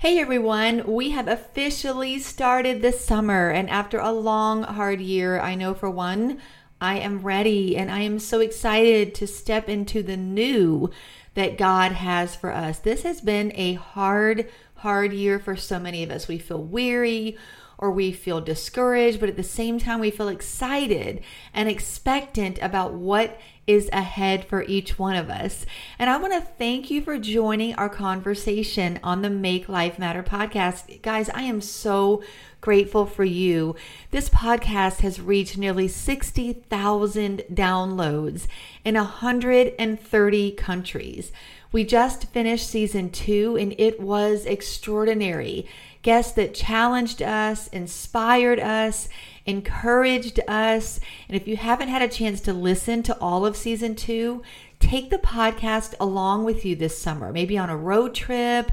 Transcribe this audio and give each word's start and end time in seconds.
Hey 0.00 0.20
everyone, 0.20 0.84
we 0.86 1.10
have 1.10 1.26
officially 1.26 2.20
started 2.20 2.82
the 2.82 2.92
summer, 2.92 3.50
and 3.50 3.68
after 3.68 3.98
a 3.98 4.12
long, 4.12 4.62
hard 4.62 5.00
year, 5.00 5.40
I 5.40 5.56
know 5.56 5.74
for 5.74 5.90
one, 5.90 6.38
I 6.80 7.00
am 7.00 7.18
ready 7.22 7.76
and 7.76 7.90
I 7.90 8.02
am 8.02 8.20
so 8.20 8.38
excited 8.38 9.12
to 9.16 9.26
step 9.26 9.68
into 9.68 10.04
the 10.04 10.16
new 10.16 10.88
that 11.34 11.58
God 11.58 11.90
has 11.90 12.36
for 12.36 12.52
us. 12.52 12.78
This 12.78 13.02
has 13.02 13.20
been 13.20 13.50
a 13.56 13.74
hard, 13.74 14.48
hard 14.76 15.12
year 15.12 15.40
for 15.40 15.56
so 15.56 15.80
many 15.80 16.04
of 16.04 16.12
us. 16.12 16.28
We 16.28 16.38
feel 16.38 16.62
weary 16.62 17.36
or 17.78 17.92
we 17.92 18.12
feel 18.12 18.40
discouraged, 18.40 19.20
but 19.20 19.28
at 19.28 19.36
the 19.36 19.42
same 19.42 19.78
time, 19.78 20.00
we 20.00 20.10
feel 20.10 20.28
excited 20.28 21.22
and 21.54 21.68
expectant 21.68 22.58
about 22.60 22.92
what 22.92 23.38
is 23.68 23.88
ahead 23.92 24.44
for 24.44 24.62
each 24.64 24.98
one 24.98 25.14
of 25.14 25.30
us. 25.30 25.64
And 25.98 26.10
I 26.10 26.16
want 26.16 26.32
to 26.32 26.40
thank 26.40 26.90
you 26.90 27.02
for 27.02 27.18
joining 27.18 27.74
our 27.74 27.88
conversation 27.88 28.98
on 29.04 29.22
the 29.22 29.30
Make 29.30 29.68
Life 29.68 29.98
Matter 29.98 30.22
podcast. 30.22 31.02
Guys, 31.02 31.28
I 31.30 31.42
am 31.42 31.60
so 31.60 32.22
grateful 32.60 33.06
for 33.06 33.24
you. 33.24 33.76
This 34.10 34.28
podcast 34.30 35.00
has 35.00 35.20
reached 35.20 35.58
nearly 35.58 35.86
60,000 35.86 37.44
downloads 37.52 38.46
in 38.84 38.94
130 38.94 40.50
countries. 40.52 41.30
We 41.70 41.84
just 41.84 42.26
finished 42.26 42.68
season 42.68 43.10
two 43.10 43.56
and 43.58 43.74
it 43.78 44.00
was 44.00 44.46
extraordinary. 44.46 45.66
Guests 46.02 46.32
that 46.32 46.54
challenged 46.54 47.22
us, 47.22 47.68
inspired 47.68 48.58
us, 48.58 49.08
encouraged 49.44 50.40
us. 50.48 51.00
And 51.28 51.36
if 51.36 51.46
you 51.46 51.56
haven't 51.56 51.88
had 51.88 52.02
a 52.02 52.08
chance 52.08 52.40
to 52.42 52.52
listen 52.52 53.02
to 53.04 53.18
all 53.18 53.44
of 53.44 53.56
season 53.56 53.94
two, 53.94 54.42
take 54.80 55.10
the 55.10 55.18
podcast 55.18 55.94
along 56.00 56.44
with 56.44 56.64
you 56.64 56.74
this 56.74 56.98
summer, 56.98 57.32
maybe 57.32 57.58
on 57.58 57.68
a 57.68 57.76
road 57.76 58.14
trip 58.14 58.72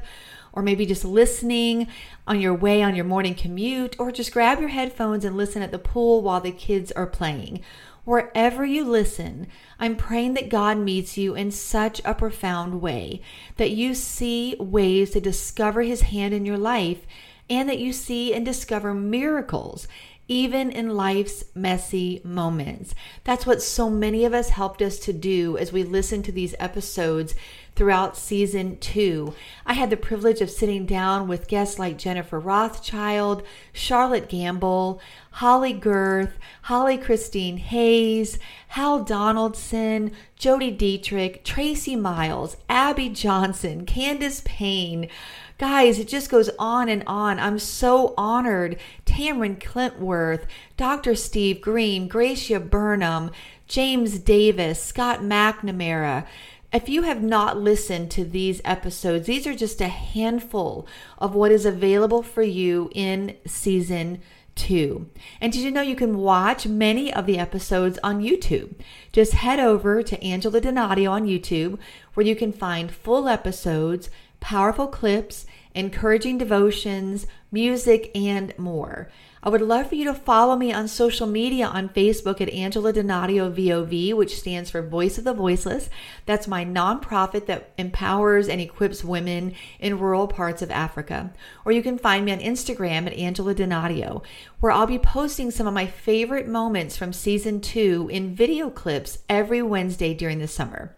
or 0.56 0.62
maybe 0.62 0.86
just 0.86 1.04
listening 1.04 1.86
on 2.26 2.40
your 2.40 2.54
way 2.54 2.82
on 2.82 2.96
your 2.96 3.04
morning 3.04 3.34
commute, 3.34 3.94
or 3.98 4.10
just 4.10 4.32
grab 4.32 4.58
your 4.58 4.70
headphones 4.70 5.22
and 5.22 5.36
listen 5.36 5.60
at 5.60 5.70
the 5.70 5.78
pool 5.78 6.22
while 6.22 6.40
the 6.40 6.50
kids 6.50 6.90
are 6.92 7.06
playing. 7.06 7.60
Wherever 8.06 8.64
you 8.64 8.84
listen, 8.84 9.48
I'm 9.80 9.96
praying 9.96 10.34
that 10.34 10.48
God 10.48 10.78
meets 10.78 11.18
you 11.18 11.34
in 11.34 11.50
such 11.50 12.00
a 12.04 12.14
profound 12.14 12.80
way, 12.80 13.20
that 13.56 13.72
you 13.72 13.94
see 13.94 14.54
ways 14.60 15.10
to 15.10 15.20
discover 15.20 15.82
His 15.82 16.02
hand 16.02 16.32
in 16.32 16.46
your 16.46 16.56
life, 16.56 17.04
and 17.50 17.68
that 17.68 17.80
you 17.80 17.92
see 17.92 18.32
and 18.32 18.44
discover 18.44 18.94
miracles 18.94 19.88
even 20.28 20.70
in 20.70 20.96
life's 20.96 21.44
messy 21.54 22.20
moments. 22.24 22.94
That's 23.24 23.46
what 23.46 23.62
so 23.62 23.88
many 23.88 24.24
of 24.24 24.34
us 24.34 24.50
helped 24.50 24.82
us 24.82 24.98
to 25.00 25.12
do 25.12 25.56
as 25.56 25.72
we 25.72 25.82
listened 25.82 26.24
to 26.26 26.32
these 26.32 26.54
episodes 26.58 27.34
throughout 27.76 28.16
season 28.16 28.78
two. 28.78 29.34
I 29.66 29.74
had 29.74 29.90
the 29.90 29.96
privilege 29.96 30.40
of 30.40 30.50
sitting 30.50 30.86
down 30.86 31.28
with 31.28 31.46
guests 31.46 31.78
like 31.78 31.98
Jennifer 31.98 32.40
Rothschild, 32.40 33.42
Charlotte 33.72 34.28
Gamble, 34.28 35.00
Holly 35.32 35.74
Gerth, 35.74 36.32
Holly 36.62 36.96
Christine 36.96 37.58
Hayes, 37.58 38.38
Hal 38.76 39.04
Donaldson, 39.04 40.12
Jody 40.36 40.70
Dietrich, 40.70 41.42
Tracy 41.44 41.96
Miles, 41.96 42.58
Abby 42.68 43.08
Johnson, 43.08 43.86
Candace 43.86 44.42
Payne. 44.44 45.08
Guys, 45.56 45.98
it 45.98 46.08
just 46.08 46.28
goes 46.28 46.50
on 46.58 46.90
and 46.90 47.02
on. 47.06 47.40
I'm 47.40 47.58
so 47.58 48.12
honored. 48.18 48.76
Tamron 49.06 49.58
Clintworth, 49.58 50.44
Dr. 50.76 51.14
Steve 51.14 51.62
Green, 51.62 52.06
Gracia 52.06 52.60
Burnham, 52.60 53.30
James 53.66 54.18
Davis, 54.18 54.84
Scott 54.84 55.20
McNamara. 55.20 56.26
If 56.70 56.86
you 56.86 57.04
have 57.04 57.22
not 57.22 57.56
listened 57.56 58.10
to 58.10 58.26
these 58.26 58.60
episodes, 58.62 59.26
these 59.26 59.46
are 59.46 59.54
just 59.54 59.80
a 59.80 59.88
handful 59.88 60.86
of 61.16 61.34
what 61.34 61.50
is 61.50 61.64
available 61.64 62.22
for 62.22 62.42
you 62.42 62.90
in 62.94 63.38
season 63.46 64.20
two. 64.56 65.08
And 65.40 65.52
did 65.52 65.62
you 65.62 65.70
know 65.70 65.82
you 65.82 65.94
can 65.94 66.18
watch 66.18 66.66
many 66.66 67.12
of 67.12 67.26
the 67.26 67.38
episodes 67.38 67.98
on 68.02 68.20
YouTube? 68.20 68.74
Just 69.12 69.34
head 69.34 69.60
over 69.60 70.02
to 70.02 70.22
Angela 70.24 70.60
Donadio 70.60 71.10
on 71.10 71.26
YouTube, 71.26 71.78
where 72.14 72.26
you 72.26 72.34
can 72.34 72.52
find 72.52 72.90
full 72.90 73.28
episodes 73.28 74.10
powerful 74.40 74.86
clips, 74.86 75.46
encouraging 75.74 76.38
devotions, 76.38 77.26
music, 77.50 78.10
and 78.14 78.56
more. 78.58 79.10
I 79.46 79.48
would 79.48 79.62
love 79.62 79.90
for 79.90 79.94
you 79.94 80.04
to 80.06 80.12
follow 80.12 80.56
me 80.56 80.72
on 80.72 80.88
social 80.88 81.28
media 81.28 81.68
on 81.68 81.90
Facebook 81.90 82.40
at 82.40 82.48
Angela 82.48 82.92
Donadio 82.92 83.54
VOV, 83.54 84.12
which 84.12 84.36
stands 84.36 84.70
for 84.70 84.82
Voice 84.82 85.18
of 85.18 85.24
the 85.24 85.32
Voiceless. 85.32 85.88
That's 86.24 86.48
my 86.48 86.64
nonprofit 86.64 87.46
that 87.46 87.70
empowers 87.78 88.48
and 88.48 88.60
equips 88.60 89.04
women 89.04 89.54
in 89.78 90.00
rural 90.00 90.26
parts 90.26 90.62
of 90.62 90.72
Africa. 90.72 91.32
Or 91.64 91.70
you 91.70 91.80
can 91.80 91.96
find 91.96 92.24
me 92.24 92.32
on 92.32 92.40
Instagram 92.40 93.06
at 93.06 93.12
Angela 93.12 93.54
Donadio, 93.54 94.24
where 94.58 94.72
I'll 94.72 94.84
be 94.84 94.98
posting 94.98 95.52
some 95.52 95.68
of 95.68 95.74
my 95.74 95.86
favorite 95.86 96.48
moments 96.48 96.96
from 96.96 97.12
season 97.12 97.60
two 97.60 98.08
in 98.10 98.34
video 98.34 98.68
clips 98.68 99.18
every 99.28 99.62
Wednesday 99.62 100.12
during 100.12 100.40
the 100.40 100.48
summer. 100.48 100.96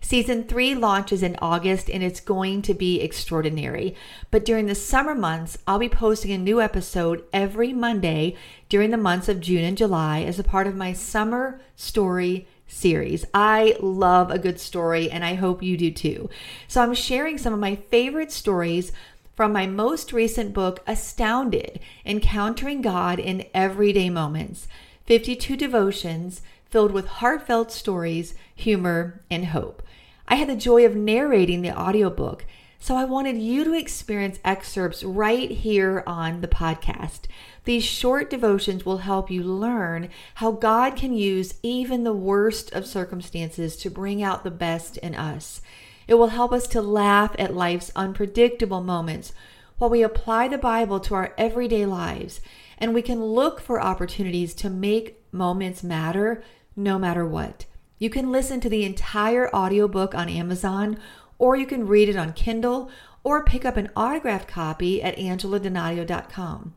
Season 0.00 0.44
three 0.44 0.74
launches 0.74 1.22
in 1.22 1.36
August 1.40 1.90
and 1.90 2.02
it's 2.02 2.20
going 2.20 2.62
to 2.62 2.74
be 2.74 3.00
extraordinary. 3.00 3.94
But 4.30 4.44
during 4.44 4.66
the 4.66 4.74
summer 4.74 5.14
months, 5.14 5.58
I'll 5.66 5.78
be 5.78 5.88
posting 5.88 6.32
a 6.32 6.38
new 6.38 6.60
episode 6.60 7.24
every 7.32 7.72
Monday 7.72 8.36
during 8.68 8.90
the 8.90 8.96
months 8.96 9.28
of 9.28 9.40
June 9.40 9.64
and 9.64 9.76
July 9.76 10.22
as 10.22 10.38
a 10.38 10.44
part 10.44 10.66
of 10.66 10.76
my 10.76 10.92
summer 10.92 11.60
story 11.76 12.46
series. 12.66 13.24
I 13.34 13.76
love 13.80 14.30
a 14.30 14.38
good 14.38 14.60
story 14.60 15.10
and 15.10 15.24
I 15.24 15.34
hope 15.34 15.62
you 15.62 15.76
do 15.76 15.90
too. 15.90 16.30
So 16.68 16.82
I'm 16.82 16.94
sharing 16.94 17.38
some 17.38 17.52
of 17.52 17.58
my 17.60 17.74
favorite 17.74 18.30
stories 18.30 18.92
from 19.34 19.52
my 19.52 19.66
most 19.66 20.12
recent 20.12 20.52
book, 20.52 20.82
Astounded 20.86 21.80
Encountering 22.04 22.82
God 22.82 23.18
in 23.18 23.46
Everyday 23.54 24.10
Moments 24.10 24.68
52 25.06 25.56
devotions 25.56 26.42
filled 26.68 26.92
with 26.92 27.06
heartfelt 27.06 27.72
stories, 27.72 28.34
humor, 28.54 29.22
and 29.30 29.46
hope. 29.46 29.82
I 30.30 30.34
had 30.34 30.48
the 30.48 30.56
joy 30.56 30.84
of 30.84 30.94
narrating 30.94 31.62
the 31.62 31.76
audiobook, 31.76 32.44
so 32.78 32.94
I 32.94 33.06
wanted 33.06 33.38
you 33.38 33.64
to 33.64 33.72
experience 33.72 34.38
excerpts 34.44 35.02
right 35.02 35.50
here 35.50 36.04
on 36.06 36.42
the 36.42 36.48
podcast. 36.48 37.20
These 37.64 37.84
short 37.84 38.28
devotions 38.28 38.84
will 38.84 38.98
help 38.98 39.30
you 39.30 39.42
learn 39.42 40.10
how 40.34 40.52
God 40.52 40.96
can 40.96 41.14
use 41.14 41.54
even 41.62 42.04
the 42.04 42.12
worst 42.12 42.70
of 42.72 42.86
circumstances 42.86 43.74
to 43.78 43.90
bring 43.90 44.22
out 44.22 44.44
the 44.44 44.50
best 44.50 44.98
in 44.98 45.14
us. 45.14 45.62
It 46.06 46.14
will 46.14 46.28
help 46.28 46.52
us 46.52 46.66
to 46.68 46.82
laugh 46.82 47.34
at 47.38 47.54
life's 47.54 47.90
unpredictable 47.96 48.82
moments 48.82 49.32
while 49.78 49.88
we 49.88 50.02
apply 50.02 50.48
the 50.48 50.58
Bible 50.58 51.00
to 51.00 51.14
our 51.14 51.32
everyday 51.38 51.86
lives, 51.86 52.42
and 52.76 52.92
we 52.92 53.00
can 53.00 53.24
look 53.24 53.60
for 53.60 53.80
opportunities 53.80 54.52
to 54.56 54.68
make 54.68 55.24
moments 55.32 55.82
matter 55.82 56.42
no 56.76 56.98
matter 56.98 57.26
what. 57.26 57.64
You 57.98 58.10
can 58.10 58.30
listen 58.30 58.60
to 58.60 58.68
the 58.68 58.84
entire 58.84 59.54
audiobook 59.54 60.14
on 60.14 60.28
Amazon, 60.28 60.98
or 61.38 61.56
you 61.56 61.66
can 61.66 61.86
read 61.86 62.08
it 62.08 62.16
on 62.16 62.32
Kindle, 62.32 62.90
or 63.24 63.44
pick 63.44 63.64
up 63.64 63.76
an 63.76 63.90
autographed 63.96 64.48
copy 64.48 65.02
at 65.02 65.16
angeladonadio.com. 65.16 66.74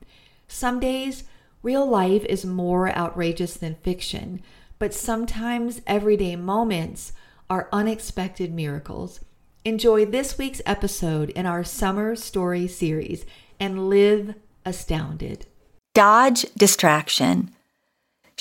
Some 0.48 0.80
days, 0.80 1.24
real 1.64 1.86
life 1.86 2.26
is 2.26 2.46
more 2.46 2.96
outrageous 2.96 3.56
than 3.56 3.76
fiction, 3.76 4.42
but 4.80 4.94
sometimes 4.94 5.82
everyday 5.86 6.36
moments 6.36 7.14
are 7.50 7.70
unexpected 7.72 8.54
miracles. 8.54 9.20
Enjoy 9.64 10.06
this 10.06 10.38
week's 10.38 10.62
episode 10.66 11.30
in 11.32 11.46
our 11.46 11.64
Summer 11.64 12.16
Story 12.16 12.68
series 12.68 13.26
and 13.60 13.90
live 13.90 14.34
astounded. 14.66 15.46
Dodge 15.94 16.46
distraction. 16.58 17.52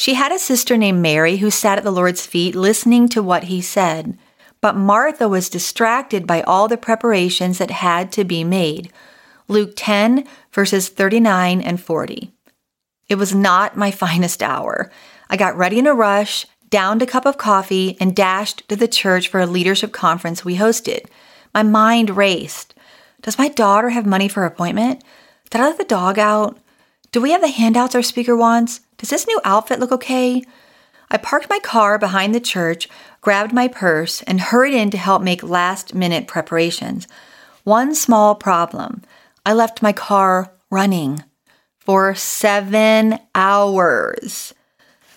She 0.00 0.14
had 0.14 0.32
a 0.32 0.38
sister 0.38 0.78
named 0.78 1.02
Mary 1.02 1.36
who 1.36 1.50
sat 1.50 1.76
at 1.76 1.84
the 1.84 1.90
Lord's 1.90 2.24
feet 2.24 2.54
listening 2.54 3.06
to 3.10 3.22
what 3.22 3.44
he 3.44 3.60
said. 3.60 4.16
But 4.62 4.74
Martha 4.74 5.28
was 5.28 5.50
distracted 5.50 6.26
by 6.26 6.40
all 6.40 6.68
the 6.68 6.78
preparations 6.78 7.58
that 7.58 7.70
had 7.70 8.10
to 8.12 8.24
be 8.24 8.42
made. 8.42 8.90
Luke 9.46 9.74
10, 9.76 10.26
verses 10.52 10.88
39 10.88 11.60
and 11.60 11.78
40. 11.78 12.32
It 13.10 13.16
was 13.16 13.34
not 13.34 13.76
my 13.76 13.90
finest 14.04 14.42
hour. 14.42 14.90
I 15.28 15.36
got 15.36 15.58
ready 15.58 15.78
in 15.78 15.86
a 15.86 15.92
rush, 15.92 16.46
downed 16.70 17.02
a 17.02 17.06
cup 17.06 17.26
of 17.26 17.36
coffee, 17.36 17.98
and 18.00 18.16
dashed 18.16 18.66
to 18.70 18.76
the 18.76 18.88
church 18.88 19.28
for 19.28 19.38
a 19.38 19.46
leadership 19.46 19.92
conference 19.92 20.46
we 20.46 20.56
hosted. 20.56 21.08
My 21.52 21.62
mind 21.62 22.16
raced. 22.16 22.72
Does 23.20 23.36
my 23.36 23.48
daughter 23.48 23.90
have 23.90 24.06
money 24.06 24.28
for 24.28 24.40
her 24.40 24.46
appointment? 24.46 25.04
Did 25.50 25.60
I 25.60 25.66
let 25.66 25.76
the 25.76 25.84
dog 25.84 26.18
out? 26.18 26.58
Do 27.12 27.20
we 27.20 27.32
have 27.32 27.42
the 27.42 27.48
handouts 27.48 27.94
our 27.94 28.02
speaker 28.02 28.34
wants? 28.34 28.80
Does 29.00 29.08
this 29.08 29.26
new 29.26 29.40
outfit 29.44 29.80
look 29.80 29.92
okay? 29.92 30.44
I 31.10 31.16
parked 31.16 31.48
my 31.48 31.58
car 31.58 31.98
behind 31.98 32.34
the 32.34 32.40
church, 32.40 32.86
grabbed 33.22 33.50
my 33.50 33.66
purse, 33.66 34.20
and 34.24 34.38
hurried 34.38 34.74
in 34.74 34.90
to 34.90 34.98
help 34.98 35.22
make 35.22 35.42
last 35.42 35.94
minute 35.94 36.26
preparations. 36.26 37.08
One 37.64 37.94
small 37.94 38.34
problem 38.34 39.00
I 39.46 39.54
left 39.54 39.80
my 39.80 39.94
car 39.94 40.52
running 40.68 41.24
for 41.78 42.14
seven 42.14 43.18
hours. 43.34 44.52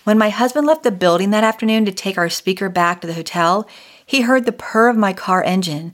When 0.06 0.18
my 0.18 0.30
husband 0.30 0.66
left 0.66 0.84
the 0.84 0.92
building 0.92 1.32
that 1.32 1.44
afternoon 1.44 1.84
to 1.84 1.92
take 1.92 2.18
our 2.18 2.30
speaker 2.30 2.70
back 2.70 3.02
to 3.02 3.08
the 3.08 3.14
hotel, 3.14 3.68
he 4.06 4.22
heard 4.22 4.46
the 4.46 4.54
purr 4.54 4.88
of 4.88 4.96
my 4.96 5.12
car 5.12 5.44
engine. 5.44 5.94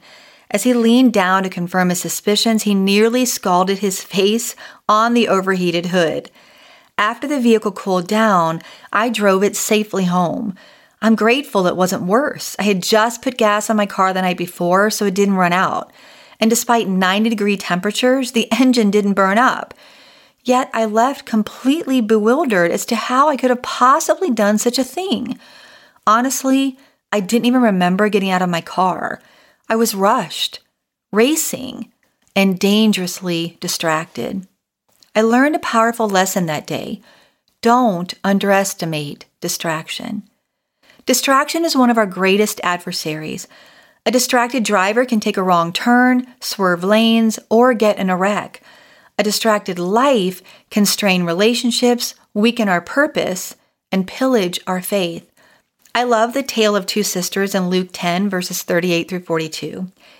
As 0.52 0.62
he 0.62 0.76
leaned 0.76 1.14
down 1.14 1.42
to 1.42 1.50
confirm 1.50 1.90
his 1.90 2.02
suspicions, 2.02 2.64
he 2.64 2.76
nearly 2.76 3.26
scalded 3.26 3.80
his 3.80 4.04
face 4.04 4.56
on 4.88 5.16
the 5.16 5.28
overheated 5.28 5.88
hood. 5.88 6.30
After 7.00 7.30
the 7.30 7.40
vehicle 7.40 7.72
cooled 7.72 8.10
down, 8.10 8.62
I 8.92 9.08
drove 9.08 9.42
it 9.42 9.56
safely 9.56 10.04
home. 10.04 10.54
I'm 11.02 11.16
grateful 11.16 11.66
it 11.66 11.78
wasn't 11.78 12.04
worse. 12.04 12.58
I 12.60 12.64
had 12.64 12.84
just 12.84 13.22
put 13.22 13.38
gas 13.38 13.70
on 13.70 13.78
my 13.78 13.86
car 13.86 14.12
the 14.12 14.22
night 14.22 14.38
before, 14.38 14.90
so 14.90 15.06
it 15.06 15.14
didn't 15.14 15.36
run 15.36 15.54
out. 15.54 15.94
And 16.42 16.50
despite 16.50 16.90
90 16.90 17.30
degree 17.30 17.56
temperatures, 17.56 18.34
the 18.34 18.52
engine 18.60 18.92
didn't 18.92 19.14
burn 19.14 19.38
up. 19.38 19.74
Yet 20.44 20.70
I 20.74 20.84
left 20.84 21.26
completely 21.26 22.02
bewildered 22.02 22.70
as 22.70 22.86
to 22.88 22.98
how 22.98 23.30
I 23.30 23.38
could 23.38 23.50
have 23.50 23.62
possibly 23.62 24.30
done 24.30 24.58
such 24.58 24.78
a 24.78 24.84
thing. 24.84 25.40
Honestly, 26.06 26.78
I 27.14 27.22
didn't 27.22 27.46
even 27.46 27.62
remember 27.62 28.10
getting 28.10 28.30
out 28.30 28.42
of 28.42 28.50
my 28.50 28.62
car. 28.62 29.22
I 29.70 29.78
was 29.78 29.96
rushed, 29.96 30.60
racing, 31.14 31.94
and 32.36 32.60
dangerously 32.60 33.58
distracted. 33.62 34.46
I 35.20 35.22
learned 35.22 35.58
a 35.58 35.60
powerful 35.60 36.08
lesson 36.08 36.46
that 36.46 36.66
day. 36.66 37.02
Don't 37.62 38.14
underestimate 38.24 39.26
distraction. 39.42 40.24
Distraction 41.06 41.66
is 41.66 41.76
one 41.76 41.90
of 41.90 41.98
our 41.98 42.06
greatest 42.06 42.62
adversaries. 42.64 43.46
A 44.06 44.12
distracted 44.12 44.64
driver 44.64 45.04
can 45.04 45.20
take 45.20 45.36
a 45.36 45.44
wrong 45.44 45.74
turn, 45.74 46.26
swerve 46.40 46.86
lanes, 46.86 47.38
or 47.50 47.74
get 47.74 47.98
in 47.98 48.10
a 48.10 48.16
wreck. 48.16 48.62
A 49.18 49.24
distracted 49.24 49.78
life 49.78 50.42
can 50.70 50.86
strain 50.86 51.24
relationships, 51.24 52.16
weaken 52.34 52.70
our 52.70 52.80
purpose, 52.80 53.58
and 53.92 54.08
pillage 54.08 54.62
our 54.68 54.82
faith. 54.82 55.30
I 55.94 56.04
love 56.04 56.32
the 56.32 56.44
tale 56.44 56.78
of 56.78 56.86
two 56.86 57.04
sisters 57.04 57.54
in 57.54 57.68
Luke 57.68 57.90
10, 57.92 58.30
verses 58.30 58.64
38 58.64 59.10
through 59.10 59.24
42. 59.24 59.92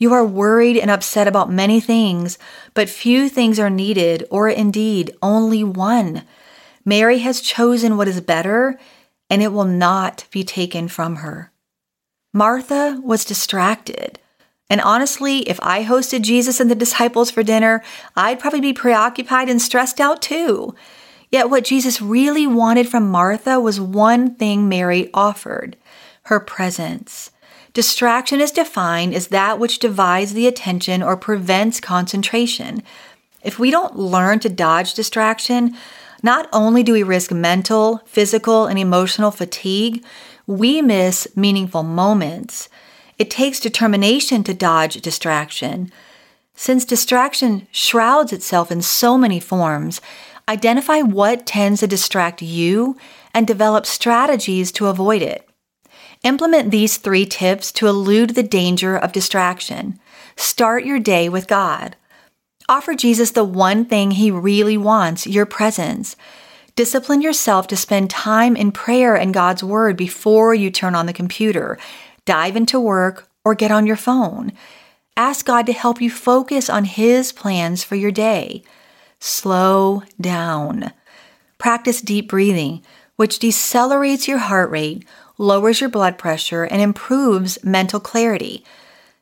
you 0.00 0.14
are 0.14 0.24
worried 0.24 0.78
and 0.78 0.90
upset 0.90 1.28
about 1.28 1.52
many 1.52 1.78
things, 1.78 2.38
but 2.72 2.88
few 2.88 3.28
things 3.28 3.60
are 3.60 3.70
needed, 3.70 4.26
or 4.30 4.48
indeed 4.48 5.14
only 5.22 5.62
one. 5.62 6.22
Mary 6.86 7.18
has 7.18 7.42
chosen 7.42 7.98
what 7.98 8.08
is 8.08 8.20
better, 8.22 8.80
and 9.28 9.42
it 9.42 9.52
will 9.52 9.66
not 9.66 10.24
be 10.32 10.42
taken 10.42 10.88
from 10.88 11.16
her. 11.16 11.52
Martha 12.32 12.98
was 13.04 13.26
distracted. 13.26 14.18
And 14.70 14.80
honestly, 14.80 15.40
if 15.40 15.60
I 15.62 15.84
hosted 15.84 16.22
Jesus 16.22 16.60
and 16.60 16.70
the 16.70 16.74
disciples 16.74 17.30
for 17.30 17.42
dinner, 17.42 17.82
I'd 18.16 18.40
probably 18.40 18.60
be 18.62 18.72
preoccupied 18.72 19.50
and 19.50 19.60
stressed 19.60 20.00
out 20.00 20.22
too. 20.22 20.74
Yet 21.30 21.50
what 21.50 21.64
Jesus 21.64 22.00
really 22.00 22.46
wanted 22.46 22.88
from 22.88 23.10
Martha 23.10 23.60
was 23.60 23.80
one 23.80 24.34
thing 24.36 24.66
Mary 24.66 25.10
offered 25.12 25.76
her 26.24 26.40
presence. 26.40 27.32
Distraction 27.72 28.40
is 28.40 28.50
defined 28.50 29.14
as 29.14 29.28
that 29.28 29.58
which 29.60 29.78
divides 29.78 30.32
the 30.32 30.48
attention 30.48 31.02
or 31.02 31.16
prevents 31.16 31.78
concentration. 31.78 32.82
If 33.42 33.58
we 33.58 33.70
don't 33.70 33.96
learn 33.96 34.40
to 34.40 34.48
dodge 34.48 34.94
distraction, 34.94 35.76
not 36.22 36.48
only 36.52 36.82
do 36.82 36.92
we 36.92 37.02
risk 37.02 37.30
mental, 37.30 38.02
physical, 38.06 38.66
and 38.66 38.78
emotional 38.78 39.30
fatigue, 39.30 40.04
we 40.46 40.82
miss 40.82 41.28
meaningful 41.36 41.84
moments. 41.84 42.68
It 43.18 43.30
takes 43.30 43.60
determination 43.60 44.42
to 44.44 44.54
dodge 44.54 45.00
distraction. 45.00 45.92
Since 46.54 46.84
distraction 46.84 47.68
shrouds 47.70 48.32
itself 48.32 48.72
in 48.72 48.82
so 48.82 49.16
many 49.16 49.38
forms, 49.38 50.00
identify 50.48 51.02
what 51.02 51.46
tends 51.46 51.80
to 51.80 51.86
distract 51.86 52.42
you 52.42 52.96
and 53.32 53.46
develop 53.46 53.86
strategies 53.86 54.72
to 54.72 54.88
avoid 54.88 55.22
it. 55.22 55.49
Implement 56.22 56.70
these 56.70 56.96
three 56.96 57.24
tips 57.24 57.72
to 57.72 57.86
elude 57.86 58.30
the 58.30 58.42
danger 58.42 58.96
of 58.96 59.12
distraction. 59.12 59.98
Start 60.36 60.84
your 60.84 60.98
day 60.98 61.28
with 61.28 61.48
God. 61.48 61.96
Offer 62.68 62.94
Jesus 62.94 63.30
the 63.30 63.44
one 63.44 63.84
thing 63.84 64.12
he 64.12 64.30
really 64.30 64.76
wants 64.76 65.26
your 65.26 65.46
presence. 65.46 66.16
Discipline 66.76 67.20
yourself 67.20 67.66
to 67.68 67.76
spend 67.76 68.10
time 68.10 68.54
in 68.54 68.70
prayer 68.70 69.16
and 69.16 69.34
God's 69.34 69.64
Word 69.64 69.96
before 69.96 70.54
you 70.54 70.70
turn 70.70 70.94
on 70.94 71.06
the 71.06 71.12
computer 71.12 71.78
dive 72.24 72.54
into 72.54 72.78
work, 72.78 73.28
or 73.44 73.56
get 73.56 73.72
on 73.72 73.86
your 73.86 73.96
phone. 73.96 74.52
Ask 75.16 75.46
God 75.46 75.66
to 75.66 75.72
help 75.72 76.00
you 76.00 76.10
focus 76.10 76.70
on 76.70 76.84
His 76.84 77.32
plans 77.32 77.82
for 77.82 77.96
your 77.96 78.12
day. 78.12 78.62
Slow 79.18 80.04
down. 80.20 80.92
Practice 81.58 82.00
deep 82.00 82.28
breathing, 82.28 82.82
which 83.16 83.40
decelerates 83.40 84.28
your 84.28 84.38
heart 84.38 84.70
rate, 84.70 85.04
lowers 85.40 85.80
your 85.80 85.88
blood 85.88 86.18
pressure, 86.18 86.64
and 86.64 86.82
improves 86.82 87.62
mental 87.64 87.98
clarity. 87.98 88.62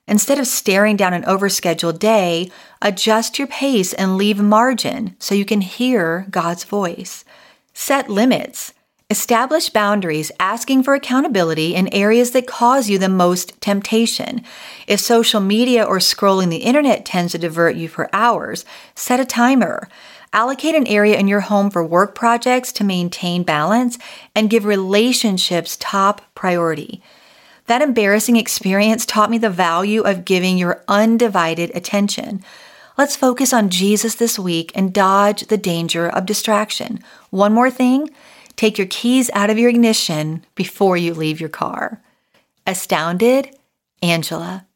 Instead 0.08 0.38
of 0.38 0.48
staring 0.48 0.96
down 0.96 1.14
an 1.14 1.22
overscheduled 1.22 2.00
day, 2.00 2.50
adjust 2.82 3.38
your 3.38 3.46
pace 3.46 3.92
and 3.92 4.16
leave 4.16 4.40
margin 4.40 5.14
so 5.20 5.34
you 5.34 5.44
can 5.44 5.60
hear 5.60 6.26
God's 6.30 6.64
voice. 6.64 7.24
Set 7.72 8.10
limits. 8.10 8.72
Establish 9.10 9.70
boundaries, 9.70 10.32
asking 10.40 10.82
for 10.82 10.94
accountability 10.94 11.74
in 11.74 11.88
areas 11.94 12.32
that 12.32 12.46
cause 12.46 12.90
you 12.90 12.98
the 12.98 13.08
most 13.08 13.58
temptation. 13.60 14.42
If 14.86 15.00
social 15.00 15.40
media 15.40 15.84
or 15.84 15.98
scrolling 15.98 16.50
the 16.50 16.56
internet 16.56 17.06
tends 17.06 17.32
to 17.32 17.38
divert 17.38 17.76
you 17.76 17.88
for 17.88 18.10
hours, 18.12 18.64
set 18.94 19.20
a 19.20 19.24
timer. 19.24 19.88
Allocate 20.32 20.74
an 20.74 20.86
area 20.86 21.18
in 21.18 21.28
your 21.28 21.40
home 21.40 21.70
for 21.70 21.84
work 21.84 22.14
projects 22.14 22.72
to 22.72 22.84
maintain 22.84 23.42
balance 23.42 23.98
and 24.34 24.50
give 24.50 24.64
relationships 24.64 25.76
top 25.80 26.22
priority. 26.34 27.02
That 27.66 27.82
embarrassing 27.82 28.36
experience 28.36 29.06
taught 29.06 29.30
me 29.30 29.38
the 29.38 29.50
value 29.50 30.02
of 30.02 30.24
giving 30.24 30.58
your 30.58 30.82
undivided 30.88 31.70
attention. 31.74 32.44
Let's 32.96 33.16
focus 33.16 33.52
on 33.52 33.70
Jesus 33.70 34.14
this 34.16 34.38
week 34.38 34.72
and 34.74 34.92
dodge 34.92 35.46
the 35.46 35.56
danger 35.56 36.08
of 36.08 36.26
distraction. 36.26 37.00
One 37.30 37.52
more 37.52 37.70
thing 37.70 38.10
Take 38.58 38.76
your 38.76 38.88
keys 38.88 39.30
out 39.34 39.50
of 39.50 39.58
your 39.58 39.70
ignition 39.70 40.44
before 40.56 40.96
you 40.96 41.14
leave 41.14 41.38
your 41.38 41.48
car. 41.48 42.02
Astounded, 42.66 43.56
Angela. 44.02 44.66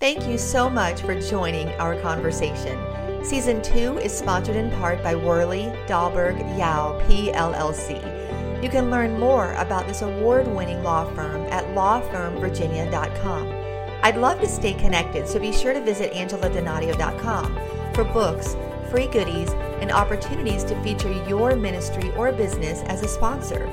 Thank 0.00 0.28
you 0.28 0.36
so 0.36 0.68
much 0.68 1.00
for 1.00 1.18
joining 1.18 1.68
our 1.80 1.98
conversation. 2.02 2.78
Season 3.22 3.60
2 3.60 3.98
is 3.98 4.16
sponsored 4.16 4.56
in 4.56 4.70
part 4.70 5.02
by 5.02 5.14
Worley 5.14 5.64
Dahlberg 5.86 6.38
Yao 6.58 6.98
PLLC. 7.02 8.62
You 8.62 8.70
can 8.70 8.90
learn 8.90 9.20
more 9.20 9.52
about 9.54 9.86
this 9.86 10.00
award 10.02 10.48
winning 10.48 10.82
law 10.82 11.04
firm 11.14 11.42
at 11.50 11.64
lawfirmvirginia.com. 11.74 13.60
I'd 14.02 14.16
love 14.16 14.40
to 14.40 14.48
stay 14.48 14.72
connected, 14.72 15.28
so 15.28 15.38
be 15.38 15.52
sure 15.52 15.74
to 15.74 15.82
visit 15.82 16.12
angeladonadio.com 16.14 17.92
for 17.94 18.04
books, 18.04 18.56
free 18.90 19.06
goodies, 19.06 19.50
and 19.80 19.90
opportunities 19.92 20.64
to 20.64 20.82
feature 20.82 21.12
your 21.28 21.54
ministry 21.56 22.10
or 22.12 22.32
business 22.32 22.80
as 22.86 23.02
a 23.02 23.08
sponsor. 23.08 23.68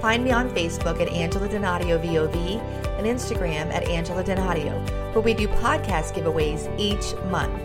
Find 0.00 0.22
me 0.22 0.30
on 0.30 0.50
Facebook 0.50 1.00
at 1.00 1.08
Angela 1.08 1.48
Donadio 1.48 1.98
VOV 1.98 2.60
and 2.98 3.06
Instagram 3.06 3.72
at 3.72 3.88
Angela 3.88 4.22
Donadio, 4.22 4.72
where 5.12 5.22
we 5.22 5.34
do 5.34 5.48
podcast 5.48 6.14
giveaways 6.14 6.72
each 6.78 7.14
month. 7.30 7.60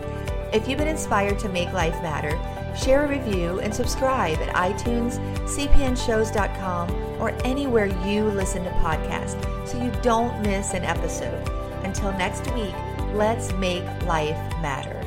If 0.51 0.67
you've 0.67 0.79
been 0.79 0.87
inspired 0.87 1.37
to 1.39 1.49
make 1.49 1.71
life 1.73 2.01
matter, 2.01 2.39
share 2.75 3.05
a 3.05 3.07
review 3.07 3.59
and 3.59 3.73
subscribe 3.73 4.39
at 4.39 4.55
iTunes, 4.55 5.19
cpnshows.com, 5.47 6.91
or 7.21 7.29
anywhere 7.43 7.85
you 8.07 8.25
listen 8.25 8.63
to 8.63 8.69
podcasts 8.71 9.67
so 9.67 9.81
you 9.81 9.91
don't 10.01 10.41
miss 10.41 10.73
an 10.73 10.83
episode. 10.83 11.47
Until 11.83 12.11
next 12.13 12.51
week, 12.53 12.73
let's 13.13 13.51
make 13.53 13.83
life 14.05 14.37
matter. 14.61 14.98